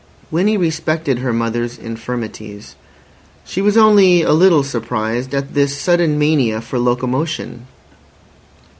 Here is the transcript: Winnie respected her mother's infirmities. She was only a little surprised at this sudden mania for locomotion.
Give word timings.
Winnie 0.31 0.57
respected 0.57 1.19
her 1.19 1.31
mother's 1.31 1.77
infirmities. 1.77 2.73
She 3.45 3.61
was 3.61 3.77
only 3.77 4.23
a 4.23 4.33
little 4.33 4.63
surprised 4.63 5.31
at 5.35 5.53
this 5.53 5.77
sudden 5.77 6.17
mania 6.17 6.59
for 6.59 6.79
locomotion. 6.79 7.67